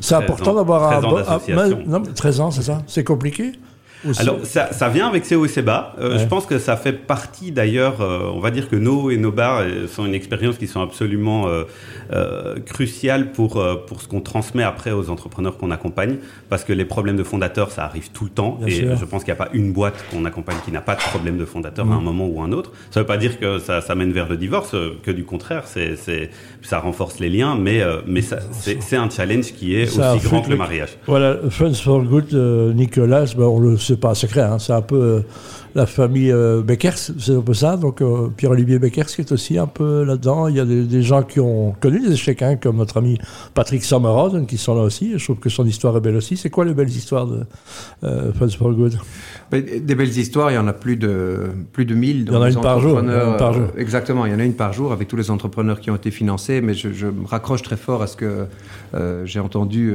C'est 0.00 0.14
important 0.14 0.54
d'avoir 0.54 0.92
un... 0.92 1.00
13 1.38 1.72
ans, 1.72 1.78
non, 1.86 2.02
13 2.02 2.40
ans, 2.40 2.50
c'est 2.50 2.62
ça? 2.62 2.82
C'est 2.86 3.04
compliqué? 3.04 3.52
Alors, 4.18 4.44
ça, 4.44 4.72
ça, 4.72 4.88
vient 4.88 5.06
avec 5.06 5.28
CO 5.28 5.44
et 5.44 5.48
Seba. 5.48 5.94
Euh, 6.00 6.18
Je 6.18 6.26
pense 6.26 6.46
que 6.46 6.58
ça 6.58 6.76
fait 6.76 6.92
partie 6.92 7.52
d'ailleurs, 7.52 8.00
euh, 8.00 8.30
on 8.34 8.40
va 8.40 8.50
dire 8.50 8.68
que 8.68 8.76
nos 8.76 9.10
et 9.10 9.16
nos 9.16 9.30
bars 9.30 9.60
euh, 9.60 9.86
sont 9.86 10.06
une 10.06 10.14
expérience 10.14 10.58
qui 10.58 10.66
sont 10.66 10.80
absolument 10.80 11.46
euh, 11.46 11.64
euh 12.12 12.56
cruciales 12.64 13.32
pour, 13.32 13.56
euh, 13.56 13.76
pour 13.86 14.02
ce 14.02 14.08
qu'on 14.08 14.20
transmet 14.20 14.62
après 14.62 14.90
aux 14.92 15.10
entrepreneurs 15.10 15.56
qu'on 15.56 15.70
accompagne. 15.70 16.16
Parce 16.48 16.64
que 16.64 16.72
les 16.72 16.84
problèmes 16.84 17.16
de 17.16 17.22
fondateurs, 17.22 17.70
ça 17.70 17.84
arrive 17.84 18.10
tout 18.10 18.24
le 18.24 18.30
temps. 18.30 18.58
et 18.66 18.70
je 18.72 19.04
pense 19.04 19.24
qu'il 19.24 19.32
n'y 19.32 19.40
a 19.40 19.44
pas 19.44 19.50
une 19.52 19.72
boîte 19.72 20.04
qu'on 20.10 20.24
accompagne 20.24 20.56
qui 20.64 20.72
n'a 20.72 20.80
pas 20.80 20.94
de 20.94 21.00
problème 21.00 21.38
de 21.38 21.44
fondateur 21.44 21.90
à 21.90 21.94
un 21.94 22.00
moment 22.00 22.26
ou 22.26 22.42
un 22.42 22.52
autre. 22.52 22.72
Ça 22.90 23.00
ne 23.00 23.02
veut 23.02 23.06
pas 23.06 23.16
dire 23.16 23.38
que 23.38 23.58
ça, 23.58 23.80
ça, 23.80 23.94
mène 23.94 24.12
vers 24.12 24.28
le 24.28 24.36
divorce, 24.36 24.74
que 25.02 25.10
du 25.10 25.24
contraire, 25.24 25.64
c'est, 25.66 25.96
ça 26.62 26.78
renforce 26.78 27.18
les 27.20 27.28
liens, 27.28 27.56
mais, 27.56 27.82
mais 28.06 28.20
c'est, 28.22 28.96
un 28.96 29.08
challenge 29.08 29.52
qui 29.52 29.76
est 29.76 29.84
aussi 29.84 30.26
grand 30.26 30.42
que 30.42 30.50
le 30.50 30.56
mariage. 30.56 30.90
Voilà, 31.06 31.36
Friends 31.50 31.74
for 31.74 32.02
Good, 32.02 32.34
Nicolas, 32.74 33.32
ben 33.36 33.44
on 33.44 33.60
le 33.60 33.76
c'est 33.92 34.00
pas 34.00 34.14
secret, 34.14 34.40
hein, 34.40 34.58
c'est 34.58 34.72
un 34.72 34.82
peu 34.82 34.96
euh, 34.96 35.20
la 35.74 35.86
famille 35.86 36.30
euh, 36.30 36.62
Beckers, 36.62 36.98
c'est 37.18 37.34
un 37.34 37.40
peu 37.40 37.54
ça. 37.54 37.76
Donc 37.76 38.02
euh, 38.02 38.28
Pierre-Olivier 38.36 38.78
Beckers 38.78 39.06
qui 39.06 39.20
est 39.20 39.32
aussi 39.32 39.58
un 39.58 39.66
peu 39.66 40.04
là-dedans. 40.04 40.48
Il 40.48 40.56
y 40.56 40.60
a 40.60 40.64
des, 40.64 41.02
gens 41.02 41.22
qui 41.22 41.40
ont 41.40 41.74
connu 41.80 42.00
des 42.00 42.12
échecs, 42.12 42.42
hein, 42.42 42.56
comme 42.56 42.76
notre 42.76 42.98
ami 42.98 43.18
Patrick 43.54 43.82
Sommerhausen, 43.82 44.46
qui 44.46 44.58
sont 44.58 44.74
là 44.74 44.82
aussi. 44.82 45.14
Je 45.16 45.24
trouve 45.24 45.38
que 45.38 45.48
son 45.48 45.66
histoire 45.66 45.96
est 45.96 46.00
belle 46.00 46.16
aussi. 46.16 46.36
C'est 46.36 46.50
quoi 46.50 46.64
les 46.64 46.74
belles 46.74 46.90
histoires 46.90 47.26
de 47.26 47.44
euh, 48.04 48.32
for 48.32 48.72
Good 48.72 48.98
Des 49.50 49.94
belles 49.94 50.16
histoires, 50.16 50.50
il 50.50 50.54
y 50.54 50.58
en 50.58 50.68
a 50.68 50.72
plus 50.72 50.96
de, 50.96 51.50
plus 51.72 51.84
de 51.84 51.94
1000. 51.94 52.26
Il 52.28 52.32
y 52.32 52.36
en 52.36 52.42
a 52.42 52.50
une 52.50 52.60
par 52.60 52.80
jour. 52.80 53.00
exactement, 53.76 54.26
il 54.26 54.32
y 54.32 54.34
en 54.34 54.38
a 54.38 54.44
une 54.44 54.54
par 54.54 54.72
jour 54.72 54.92
avec 54.92 55.08
tous 55.08 55.16
les 55.16 55.30
entrepreneurs 55.30 55.80
qui 55.80 55.90
ont 55.90 55.96
été 55.96 56.10
financés. 56.10 56.60
Mais 56.60 56.74
je, 56.74 56.92
je 56.92 57.06
me 57.06 57.26
raccroche 57.26 57.62
très 57.62 57.76
fort 57.76 58.02
à 58.02 58.06
ce 58.06 58.16
que 58.16 58.46
j'ai 59.24 59.40
entendu 59.40 59.94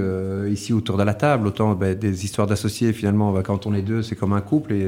ici 0.49 0.73
autour 0.73 0.97
de 0.97 1.03
la 1.03 1.13
table. 1.13 1.47
Autant 1.47 1.75
ben, 1.75 1.93
des 1.93 2.25
histoires 2.25 2.47
d'associés, 2.47 2.93
finalement, 2.93 3.31
ben, 3.31 3.43
quand 3.43 3.67
on 3.67 3.73
est 3.73 3.81
deux, 3.87 4.03
c'est 4.03 4.15
comme 4.15 4.33
un 4.33 4.41
couple. 4.41 4.73
Et 4.73 4.85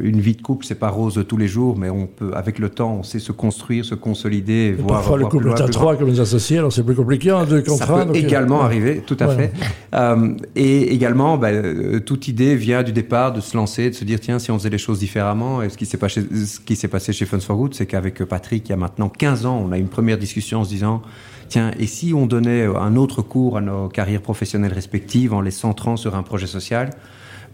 une 0.00 0.20
vie 0.20 0.36
de 0.36 0.42
couple, 0.42 0.64
c'est 0.64 0.74
pas 0.74 0.88
rose 0.88 1.24
tous 1.26 1.36
les 1.36 1.48
jours, 1.48 1.76
mais 1.76 1.90
on 1.90 2.06
peut, 2.06 2.30
avec 2.34 2.58
le 2.58 2.68
temps, 2.68 2.96
on 3.00 3.02
sait 3.02 3.18
se 3.18 3.32
construire, 3.32 3.84
se 3.84 3.94
consolider. 3.94 4.72
voir, 4.72 5.00
parfois, 5.00 5.18
le 5.18 5.26
couple 5.26 5.48
est 5.48 5.60
à 5.60 5.68
trois 5.68 5.96
comme 5.96 6.08
les 6.08 6.20
associés, 6.20 6.58
alors 6.58 6.72
c'est 6.72 6.82
plus 6.82 6.94
compliqué, 6.94 7.30
hein, 7.30 7.44
deux 7.44 7.62
contrats. 7.62 8.00
Ça 8.00 8.06
peut 8.06 8.16
également 8.16 8.62
arriver, 8.62 9.02
tout 9.06 9.16
à 9.20 9.28
fait. 9.28 9.52
Euh, 9.94 10.34
et 10.56 10.92
également, 10.92 11.36
bah, 11.36 11.48
euh, 11.48 12.00
toute 12.00 12.28
idée 12.28 12.56
vient 12.56 12.82
du 12.82 12.92
départ 12.92 13.32
de 13.32 13.40
se 13.40 13.56
lancer, 13.56 13.90
de 13.90 13.94
se 13.94 14.04
dire, 14.04 14.18
tiens, 14.20 14.38
si 14.38 14.50
on 14.50 14.58
faisait 14.58 14.70
les 14.70 14.78
choses 14.78 14.98
différemment, 14.98 15.62
et 15.62 15.68
ce 15.68 15.76
qui 15.76 15.86
s'est 15.86 15.98
passé, 15.98 16.22
ce 16.22 16.60
qui 16.60 16.76
s'est 16.76 16.88
passé 16.88 17.12
chez 17.12 17.26
Funds 17.26 17.40
for 17.40 17.56
Good, 17.56 17.74
c'est 17.74 17.86
qu'avec 17.86 18.24
Patrick, 18.24 18.68
il 18.68 18.70
y 18.70 18.72
a 18.72 18.76
maintenant 18.76 19.08
15 19.08 19.46
ans, 19.46 19.62
on 19.64 19.72
a 19.72 19.78
eu 19.78 19.80
une 19.80 19.88
première 19.88 20.18
discussion 20.18 20.60
en 20.60 20.64
se 20.64 20.70
disant, 20.70 21.02
tiens, 21.48 21.70
et 21.78 21.86
si 21.86 22.12
on 22.14 22.26
donnait 22.26 22.64
un 22.64 22.96
autre 22.96 23.22
cours 23.22 23.56
à 23.56 23.60
nos 23.60 23.88
carrières 23.88 24.22
professionnelles 24.22 24.72
respectives 24.72 25.32
en 25.32 25.40
les 25.40 25.50
centrant 25.50 25.96
sur 25.96 26.14
un 26.16 26.22
projet 26.22 26.46
social? 26.46 26.90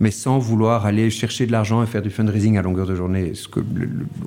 Mais 0.01 0.11
sans 0.11 0.39
vouloir 0.39 0.87
aller 0.87 1.11
chercher 1.11 1.47
de 1.47 1.53
l'argent 1.53 1.83
et 1.83 1.87
faire 1.87 2.03
du 2.03 2.11
fundraising 2.11 2.57
à 2.57 2.63
longueur 2.63 2.87
de 2.87 2.95
journée. 2.95 3.33
Ce 3.35 3.49
que, 3.49 3.61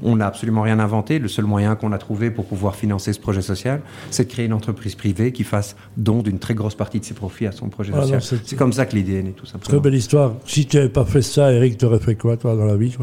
on 0.02 0.16
n'a 0.16 0.28
absolument 0.28 0.62
rien 0.62 0.80
inventé. 0.80 1.20
Le 1.20 1.28
seul 1.28 1.46
moyen 1.46 1.76
qu'on 1.76 1.92
a 1.92 1.98
trouvé 1.98 2.32
pour 2.32 2.46
pouvoir 2.46 2.76
financer 2.76 3.12
ce 3.12 3.20
projet 3.20 3.42
social, 3.42 3.82
c'est 4.12 4.26
de 4.26 4.32
créer 4.32 4.46
une 4.46 4.54
entreprise 4.54 4.96
privée 4.96 5.32
qui 5.32 5.44
fasse 5.44 5.76
don 5.98 6.22
d'une 6.22 6.40
très 6.40 6.54
grosse 6.54 6.76
partie 6.76 7.00
de 7.00 7.06
ses 7.06 7.16
profits 7.16 7.48
à 7.48 7.52
son 7.52 7.70
projet 7.70 7.92
social. 7.92 8.22
C'est 8.22 8.56
comme 8.56 8.74
ça 8.74 8.86
que 8.86 8.96
l'idée 8.96 9.16
est 9.16 9.24
née, 9.24 9.34
tout 9.34 9.46
simplement. 9.46 9.70
Très 9.70 9.80
belle 9.80 9.96
histoire. 9.96 10.34
Si 10.46 10.66
tu 10.66 10.78
n'avais 10.78 10.90
pas 10.90 11.06
fait 11.06 11.22
ça, 11.22 11.52
Eric, 11.52 11.78
tu 11.78 11.86
aurais 11.86 12.00
fait 12.00 12.16
quoi, 12.16 12.38
toi, 12.38 12.56
dans 12.56 12.66
la 12.66 12.78
vie 12.78 12.96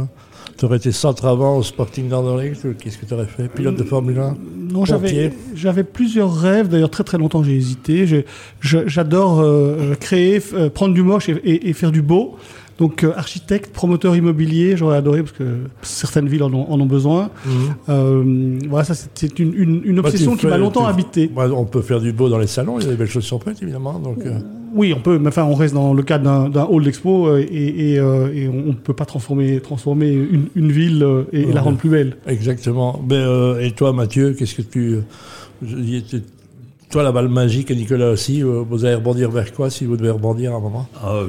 tu 0.61 0.67
aurais 0.67 0.77
été 0.77 0.93
centre 0.93 1.25
avant 1.25 1.57
au 1.57 1.63
Sporting 1.63 2.11
d'Anderlecht 2.11 2.77
Qu'est-ce 2.79 2.99
que 2.99 3.07
tu 3.07 3.15
aurais 3.15 3.25
fait? 3.25 3.49
Pilote 3.49 3.77
de 3.77 3.83
Formule 3.83 4.19
1 4.19 4.37
Non, 4.71 4.85
j'avais 4.85 5.85
plusieurs 5.85 6.35
rêves. 6.35 6.69
D'ailleurs, 6.69 6.91
très 6.91 7.03
très 7.03 7.17
longtemps, 7.17 7.43
j'ai 7.43 7.57
hésité. 7.57 8.25
J'adore 8.61 9.41
euh, 9.41 9.95
créer, 9.95 10.43
euh, 10.53 10.69
prendre 10.69 10.93
du 10.93 11.03
moche 11.03 11.31
et, 11.31 11.73
faire 11.73 11.91
du 11.91 12.03
beau. 12.03 12.37
Donc 12.79 13.05
euh, 13.05 13.13
architecte, 13.17 13.73
promoteur 13.73 14.17
immobilier, 14.17 14.77
j'aurais 14.77 14.97
adoré 14.97 15.23
parce 15.23 15.37
que 15.37 15.45
certaines 15.83 16.29
villes 16.29 16.43
en 16.43 16.53
ont, 16.53 16.87
besoin. 16.87 17.31
Mhm. 17.45 17.53
Euh, 17.91 18.59
voilà, 18.69 18.85
ça 18.85 18.95
c'est 19.15 19.39
une, 19.39 19.83
une, 19.85 19.99
obsession 19.99 20.35
qui 20.35 20.47
m'a 20.47 20.57
longtemps 20.57 20.87
habité. 20.87 21.31
on 21.37 21.67
peut 21.67 21.83
faire 21.83 22.01
du 22.01 22.13
beau 22.13 22.31
dans 22.31 22.39
les 22.39 22.47
salons, 22.47 22.79
il 22.79 22.85
y 22.85 22.89
a 22.89 22.91
des 22.91 22.97
belles 22.97 23.09
choses 23.09 23.29
prêtes 23.39 23.63
évidemment. 23.63 23.99
Donc, 23.99 24.19
euh. 24.25 24.39
Oui, 24.73 24.95
on 24.97 25.01
peut, 25.01 25.19
mais 25.19 25.29
enfin 25.29 25.45
on 25.45 25.55
reste 25.55 25.75
dans 25.75 25.95
le 25.95 26.03
cadre 26.03 26.49
d'un 26.49 26.65
hall 26.65 26.85
d'expo 26.85 27.37
et, 27.37 27.47
et, 27.51 28.01
on 28.01 28.67
ne 28.67 28.73
peut 28.73 28.95
pas 28.95 29.05
transformer, 29.05 29.61
transformer 29.61 30.13
une, 30.55 30.73
ville 30.73 31.07
et, 31.33 31.53
la 31.53 31.61
rendre 31.61 31.79
plus 31.79 31.91
belle. 31.91 32.17
Exactement. 32.27 33.03
Mais, 33.09 33.23
et 33.67 33.73
toi 33.73 33.93
Mathieu, 33.93 34.35
qu'est-ce 34.35 34.55
que 34.55 34.63
tu... 34.63 34.99
Toi, 36.91 37.05
la 37.05 37.13
balle 37.13 37.29
magique, 37.29 37.71
et 37.71 37.77
Nicolas 37.77 38.11
aussi, 38.11 38.43
vous 38.43 38.85
allez 38.85 38.97
rebondir 38.97 39.31
vers 39.31 39.53
quoi 39.53 39.71
si 39.71 39.85
vous 39.85 39.97
devez 39.97 40.11
rebondir 40.11 40.55
à 40.55 40.57
un 40.57 40.61
moment? 40.61 40.89
Ah, 41.01 41.21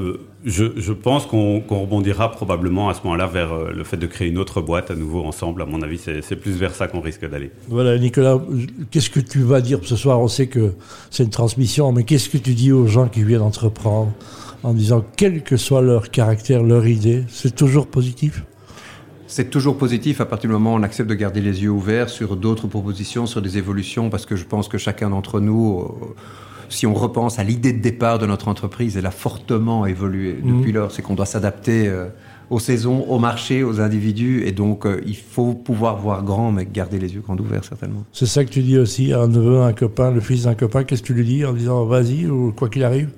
je, 0.46 0.66
je, 0.76 0.94
pense 0.94 1.26
qu'on 1.26 1.60
rebondira 1.60 2.32
probablement 2.32 2.90
à 2.90 2.94
ce 2.94 3.02
moment-là 3.04 3.28
vers 3.28 3.54
euh, 3.54 3.72
le 3.72 3.84
fait 3.84 3.98
de 3.98 4.08
créer 4.08 4.30
une 4.30 4.38
autre 4.38 4.62
boîte 4.62 4.92
à 4.92 4.96
nouveau 4.96 5.24
ensemble. 5.24 5.62
À 5.62 5.66
mon 5.66 5.82
avis, 5.82 6.00
c'est 6.00 6.36
plus 6.36 6.54
vers 6.54 6.74
ça 6.74 6.88
qu'on 6.88 7.02
risque 7.02 7.30
d'aller. 7.30 7.52
Voilà, 7.68 7.98
Nicolas, 7.98 8.40
qu'est-ce 8.90 9.10
que 9.10 9.20
tu 9.20 9.40
vas 9.40 9.62
dire 9.62 9.80
ce 9.84 9.96
soir? 9.96 10.20
On 10.20 10.28
sait 10.28 10.48
que 10.48 10.74
c'est 11.10 11.24
une 11.24 11.30
transmission, 11.30 11.92
mais 11.92 12.04
qu'est-ce 12.04 12.30
que 12.30 12.38
tu 12.38 12.54
dis 12.54 12.72
aux 12.72 12.88
gens 12.88 13.08
qui 13.08 13.24
viennent 13.24 13.42
entreprendre 13.42 14.12
en 14.64 14.74
disant, 14.74 15.04
quel 15.18 15.44
que 15.44 15.58
soit 15.58 15.82
leur 15.82 16.10
caractère, 16.12 16.64
leur 16.64 16.88
idée, 16.88 17.24
c'est 17.30 17.56
toujours 17.56 17.88
positif? 17.88 18.44
C'est 19.28 19.50
toujours 19.50 19.78
positif 19.78 20.20
à 20.20 20.26
partir 20.26 20.50
du 20.50 20.54
moment 20.54 20.74
où 20.74 20.78
on 20.78 20.84
accepte 20.84 21.10
de 21.10 21.16
garder 21.16 21.40
les 21.40 21.64
yeux 21.64 21.70
ouverts 21.70 22.10
sur 22.10 22.36
d'autres 22.36 22.68
propositions, 22.68 23.26
sur 23.26 23.42
des 23.42 23.58
évolutions, 23.58 24.10
parce 24.10 24.26
que 24.26 24.36
je 24.36 24.44
pense 24.44 24.68
que 24.68 24.78
chacun 24.78 25.10
d'entre 25.10 25.40
nous, 25.40 25.80
euh, 25.80 26.06
si 26.72 26.88
on 26.88 26.94
repense 26.94 27.40
à 27.40 27.44
l'idée 27.44 27.74
de 27.74 27.82
départ 27.82 28.20
de 28.20 28.26
notre 28.26 28.48
entreprise, 28.48 28.98
elle 28.98 29.06
a 29.06 29.12
fortement 29.12 29.86
évolué 29.86 30.38
mhm. 30.42 30.58
depuis 30.58 30.72
lors. 30.72 30.92
C'est 30.92 31.02
qu'on 31.02 31.16
doit 31.16 31.26
s'adapter 31.26 31.88
euh, 31.88 32.08
aux 32.50 32.60
saisons, 32.60 33.06
au 33.08 33.20
marché, 33.20 33.64
aux 33.64 33.80
individus. 33.80 34.44
Et 34.46 34.52
donc, 34.52 34.86
euh, 34.86 35.02
il 35.06 35.16
faut 35.16 35.54
pouvoir 35.54 35.98
voir 35.98 36.24
grand, 36.24 36.52
mais 36.52 36.66
garder 36.66 37.00
les 37.00 37.14
yeux 37.14 37.22
grands 37.22 37.38
ouverts, 37.38 37.64
certainement. 37.64 38.04
C'est 38.12 38.26
ça 38.26 38.44
que 38.44 38.50
tu 38.50 38.62
dis 38.62 38.78
aussi 38.78 39.14
à 39.14 39.20
un 39.20 39.28
neveu, 39.28 39.62
un 39.62 39.74
copain, 39.74 40.12
le 40.12 40.20
fils 40.20 40.44
d'un 40.44 40.56
copain. 40.56 40.84
Qu'est-ce 40.84 41.02
que 41.02 41.08
tu 41.08 41.14
lui 41.14 41.26
dis 41.26 41.46
en 41.46 41.54
disant 41.54 41.86
vas-y 41.86 42.28
ou 42.28 42.52
quoi 42.52 42.70
qu'il 42.70 42.84
arrive? 42.84 43.10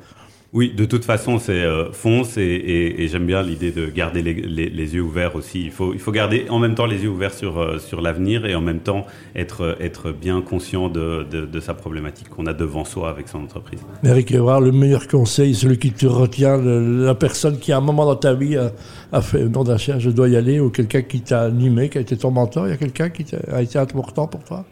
Oui, 0.53 0.71
de 0.71 0.85
toute 0.85 1.03
façon, 1.03 1.39
c'est 1.39 1.63
euh, 1.63 1.91
fonce 1.91 2.37
et, 2.37 2.41
et, 2.43 3.01
et 3.01 3.07
j'aime 3.07 3.25
bien 3.25 3.41
l'idée 3.41 3.71
de 3.71 3.87
garder 3.87 4.21
les, 4.21 4.35
les, 4.35 4.69
les, 4.69 4.93
yeux 4.93 5.01
ouverts 5.01 5.35
aussi. 5.35 5.63
Il 5.65 5.71
faut, 5.71 5.93
il 5.93 5.99
faut 5.99 6.11
garder 6.11 6.45
en 6.49 6.59
même 6.59 6.75
temps 6.75 6.85
les 6.85 7.01
yeux 7.01 7.09
ouverts 7.09 7.33
sur, 7.33 7.59
euh, 7.59 7.79
sur 7.79 8.01
l'avenir 8.01 8.45
et 8.45 8.53
en 8.53 8.61
même 8.61 8.79
temps 8.79 9.07
être, 9.35 9.75
être 9.79 10.11
bien 10.11 10.41
conscient 10.41 10.89
de, 10.89 11.25
de, 11.29 11.47
de 11.47 11.59
sa 11.59 11.73
problématique 11.73 12.29
qu'on 12.29 12.45
a 12.45 12.53
devant 12.53 12.85
soi 12.85 13.09
avec 13.09 13.29
son 13.29 13.39
entreprise. 13.39 13.79
Eric 14.03 14.31
Evrard, 14.31 14.61
le 14.61 14.71
meilleur 14.71 15.07
conseil, 15.07 15.55
celui 15.55 15.79
qui 15.79 15.91
te 15.91 16.05
retient, 16.05 16.57
la 16.57 17.15
personne 17.15 17.57
qui 17.57 17.71
à 17.71 17.77
un 17.77 17.81
moment 17.81 18.05
dans 18.05 18.15
ta 18.15 18.35
vie 18.35 18.55
a, 18.55 18.71
a 19.11 19.21
fait 19.23 19.45
non 19.45 19.63
d'achat, 19.63 19.97
je 19.97 20.11
dois 20.11 20.29
y 20.29 20.35
aller, 20.35 20.59
ou 20.59 20.69
quelqu'un 20.69 21.01
qui 21.01 21.21
t'a 21.21 21.41
animé, 21.41 21.89
qui 21.89 21.97
a 21.97 22.01
été 22.01 22.15
ton 22.15 22.29
mentor, 22.29 22.67
il 22.67 22.69
y 22.69 22.73
a 22.73 22.77
quelqu'un 22.77 23.09
qui 23.09 23.25
a 23.51 23.61
été 23.63 23.79
important 23.79 24.27
pour 24.27 24.43
toi? 24.43 24.65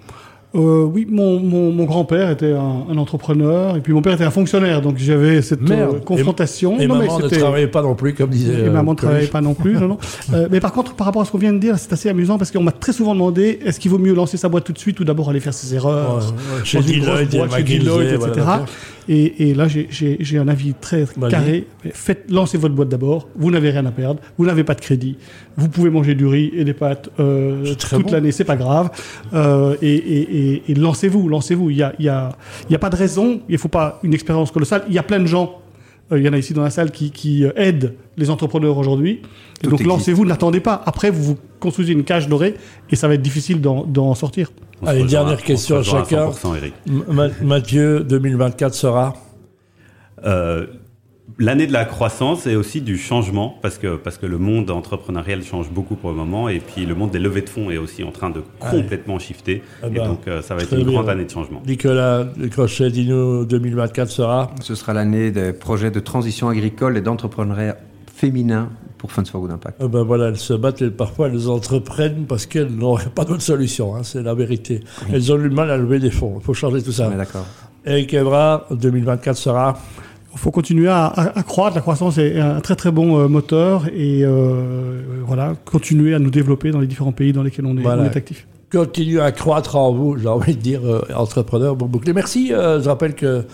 Euh, 0.54 0.84
oui, 0.84 1.08
mon, 1.10 1.40
mon, 1.40 1.72
mon 1.72 1.86
grand-père 1.86 2.30
était 2.30 2.52
un, 2.52 2.86
un, 2.90 2.98
entrepreneur 2.98 3.78
et 3.78 3.80
puis 3.80 3.94
mon 3.94 4.02
père 4.02 4.16
était 4.16 4.26
un 4.26 4.32
fonctionnaire, 4.32 4.82
donc 4.82 4.98
j'avais 4.98 5.42
cette 5.42 5.62
euh, 5.70 6.00
confrontation. 6.00 6.78
Et, 6.78 6.84
et 6.84 6.88
non, 6.88 6.98
maman 6.98 7.20
ne 7.20 7.28
travaillait 7.30 7.68
pas 7.68 7.82
non 7.82 7.96
plus, 7.96 8.14
comme 8.14 8.32
disait. 8.32 8.54
Et 8.54 8.68
euh, 8.68 8.72
maman 8.72 8.92
ne 8.92 8.98
travaillait 8.98 9.28
pas 9.28 9.40
non 9.40 9.54
plus, 9.54 9.76
non, 9.76 9.88
non. 9.88 9.98
Euh, 10.34 10.48
mais 10.50 10.60
par 10.60 10.72
contre, 10.72 10.94
par 10.94 11.06
rapport 11.06 11.22
à 11.22 11.26
ce 11.26 11.32
qu'on 11.32 11.38
vient 11.38 11.52
de 11.52 11.58
dire, 11.58 11.78
c'est 11.78 11.92
assez 11.92 12.08
amusant 12.08 12.38
parce 12.38 12.52
qu'on 12.52 12.64
m'a 12.64 12.72
très 12.72 12.94
souvent 12.94 13.14
demandé 13.14 13.60
est-ce 13.66 13.80
qu'il 13.80 13.92
vaut 13.92 13.98
mieux 13.98 14.14
lancer 14.14 14.38
sa 14.38 14.50
boîte 14.50 14.64
tout 14.64 14.72
de 14.72 14.78
suite 14.78 15.00
ou 15.00 15.04
d'abord 15.04 15.30
aller 15.30 15.40
faire 15.40 15.54
ses 15.54 15.74
erreurs 15.76 16.18
ouais, 16.18 16.60
ouais, 16.60 16.66
chez 16.66 16.80
Deloitte, 16.80 17.34
etc. 17.34 18.32
Voilà, 18.36 18.66
et, 19.08 19.50
et, 19.50 19.54
là, 19.54 19.68
j'ai 19.68 20.38
un 20.38 20.48
avis 20.48 20.74
très 20.74 21.06
carré. 21.30 21.68
Faites, 21.94 22.30
lancez 22.30 22.58
votre 22.58 22.76
boîte 22.76 22.90
d'abord. 22.90 23.28
Vous 23.36 23.52
n'avez 23.52 23.72
rien 23.72 23.86
à 23.86 23.92
perdre. 23.92 24.22
Vous 24.38 24.46
n'avez 24.46 24.64
pas 24.64 24.76
de 24.76 24.82
crédit. 24.82 25.18
Vous 25.58 25.70
pouvez 25.70 25.90
manger 25.90 26.16
du 26.16 26.26
riz 26.26 26.52
et 26.56 26.64
des 26.64 26.74
pâtes 26.74 27.10
euh, 27.20 27.74
toute 27.76 28.04
bon. 28.04 28.12
l'année, 28.12 28.32
c'est 28.32 28.46
pas 28.46 28.56
grave. 28.56 28.90
Euh, 29.34 29.76
et, 29.82 29.96
et, 29.96 30.72
et 30.72 30.76
lancez-vous, 30.76 31.28
lancez-vous. 31.28 31.70
Il 31.70 31.78
y 31.78 31.84
a, 31.84 31.94
il 32.00 32.06
y 32.06 32.10
a, 32.10 32.32
il 32.70 32.72
y 32.72 32.76
a 32.76 32.80
pas 32.80 32.90
de 32.90 32.96
raison. 32.96 33.42
Il 33.50 33.58
faut 33.58 33.68
pas 33.68 34.00
une 34.04 34.14
expérience 34.14 34.52
colossale. 34.52 34.84
Il 34.88 34.94
y 34.94 35.00
a 35.00 35.04
plein 35.04 35.20
de 35.20 35.26
gens. 35.26 35.61
Euh, 36.12 36.20
il 36.20 36.26
y 36.26 36.30
en 36.30 36.34
a 36.34 36.38
ici 36.38 36.54
dans 36.54 36.64
la 36.64 36.70
salle 36.70 36.92
qui, 36.92 37.12
qui 37.12 37.46
aident 37.56 37.96
les 38.18 38.30
entrepreneurs 38.30 38.78
aujourd'hui. 38.78 39.22
Donc 39.64 39.84
lancez-vous, 39.84 40.26
n'attendez 40.26 40.60
pas. 40.60 40.82
Après, 40.86 41.10
vous 41.10 41.24
vous 41.24 41.38
construisez 41.60 41.94
une 41.94 42.04
cage 42.04 42.28
dorée 42.28 42.56
et 42.90 42.96
ça 42.96 43.08
va 43.08 43.14
être 43.14 43.22
difficile 43.22 43.62
d'en 43.62 44.16
sortir. 44.16 44.52
Allez, 44.86 45.04
dernière 45.04 45.42
question 45.42 45.78
à 45.78 45.84
chacun. 45.84 46.32
Mathieu, 47.42 48.04
2024 48.04 48.74
sera 48.74 49.16
euh, 50.26 50.68
L'année 51.40 51.68
de 51.68 51.74
la 51.74 51.86
croissance 51.86 52.48
et 52.48 52.56
aussi 52.56 52.82
du 52.82 52.98
changement, 52.98 53.58
parce 53.62 53.78
que, 53.78 53.96
parce 53.96 54.18
que 54.18 54.26
le 54.26 54.38
monde 54.38 54.70
entrepreneurial 54.72 55.44
change 55.44 55.70
beaucoup 55.70 55.96
pour 55.96 56.10
le 56.10 56.16
moment, 56.16 56.50
et 56.50 56.60
puis 56.60 56.86
le 56.86 56.96
monde 56.96 57.12
des 57.12 57.20
levées 57.20 57.42
de 57.42 57.50
fonds 57.50 57.72
est 57.72 57.78
aussi 57.78 58.04
en 58.04 58.12
train 58.12 58.30
de 58.30 58.42
complètement 58.60 59.16
Allez. 59.16 59.24
shifter, 59.24 59.64
ah 59.82 59.90
bah, 59.90 60.04
et 60.04 60.08
donc 60.08 60.28
euh, 60.28 60.42
ça 60.42 60.56
va 60.56 60.64
être 60.64 60.74
une 60.74 60.84
bien. 60.84 60.94
grande 60.94 61.10
année 61.10 61.26
de 61.26 61.30
changement. 61.30 61.62
Nicolas 61.66 62.28
Crochet, 62.52 62.90
dis-nous, 62.90 63.46
2024 63.46 64.10
sera 64.10 64.52
Ce 64.62 64.76
sera 64.76 64.94
l'année 64.94 65.32
des 65.32 65.54
projets 65.54 65.92
de 65.92 66.00
transition 66.00 66.50
agricole 66.50 66.98
et 66.98 67.02
d'entrepreneuriat 67.02 67.78
féminin 68.14 68.70
pour 68.98 69.12
Funds 69.12 69.26
for 69.26 69.42
Good 69.42 69.52
Impact. 69.52 69.78
Ah 69.80 69.88
ben 69.88 70.04
voilà, 70.04 70.28
elles 70.28 70.38
se 70.38 70.54
battent 70.54 70.84
et 70.84 70.92
parfois 70.92 71.28
elles 71.28 71.50
entreprennent 71.50 72.26
parce 72.28 72.46
qu'elles 72.46 72.72
n'auraient 72.76 73.10
pas 73.10 73.26
d'autre 73.26 73.42
solution, 73.42 73.96
hein, 73.96 74.04
c'est 74.04 74.22
la 74.22 74.36
vérité. 74.36 74.82
Oui. 75.02 75.14
Elles 75.14 75.32
ont 75.32 75.38
eu 75.38 75.44
le 75.44 75.50
mal 75.50 75.72
à 75.72 75.78
lever 75.78 76.00
des 76.00 76.12
fonds, 76.12 76.36
il 76.40 76.44
faut 76.44 76.54
changer 76.54 76.84
tout 76.84 76.92
ça. 76.92 77.10
D'accord. 77.10 77.46
Eric 77.84 78.14
Evra, 78.14 78.68
2024 78.70 79.36
sera 79.36 79.80
il 80.34 80.40
faut 80.40 80.52
continuer 80.52 80.88
à, 80.88 81.06
à, 81.06 81.40
à, 81.40 81.44
croître. 81.44 81.76
La 81.76 81.82
croissance 81.82 82.18
est 82.18 82.40
un 82.40 82.62
très 82.62 82.76
très 82.76 82.92
bon 82.92 83.20
euh, 83.20 83.28
moteur 83.28 83.88
et 83.88 84.24
euh, 84.24 85.02
voilà, 85.26 85.56
continuer 85.66 86.14
à 86.14 86.20
nous 86.20 86.32
développer 86.32 86.72
dans 86.72 86.80
les 86.80 86.88
différents 86.88 87.12
pays 87.12 87.34
dans 87.34 87.44
lesquels 87.44 87.66
on 87.66 87.78
est, 87.78 87.82
voilà. 87.82 88.04
on 88.04 88.06
est 88.06 88.18
actif 88.18 88.48
continue 88.72 89.20
à 89.20 89.32
croître 89.32 89.76
en 89.76 89.92
vous, 89.92 90.18
j'ai 90.18 90.28
envie 90.28 90.56
de 90.56 90.62
dire, 90.62 90.82
euh, 90.86 91.02
entrepreneur 91.14 91.76
bon 91.76 91.88
bouclé. 91.88 92.14
Merci. 92.14 92.54
Euh, 92.54 92.82
je 92.82 92.88
rappelle 92.88 93.16
que 93.16 93.46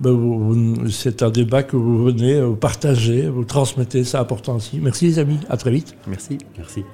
ben, 0.00 0.74
c'est 0.90 1.22
un 1.22 1.30
débat 1.30 1.62
que 1.62 1.76
vous 1.76 2.04
venez, 2.04 2.40
vous 2.40 2.56
partagez, 2.56 3.28
vous 3.28 3.44
transmettez, 3.44 4.04
c'est 4.04 4.18
important 4.18 4.56
aussi. 4.56 4.80
Merci 4.82 5.06
les 5.06 5.18
amis, 5.18 5.38
à 5.48 5.56
très 5.56 5.70
vite. 5.70 5.94
Merci. 6.08 6.38
Merci. 6.58 6.84